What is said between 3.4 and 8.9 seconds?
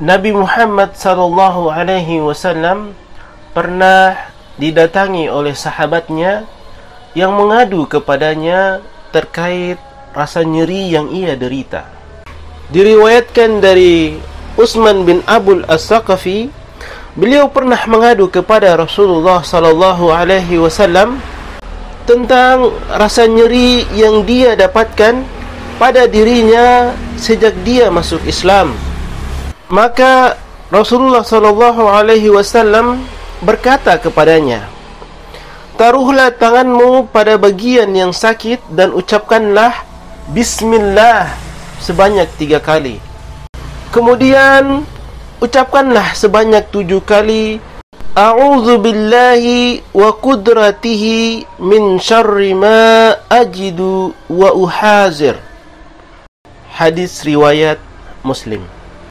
pernah didatangi oleh sahabatnya yang mengadu kepadanya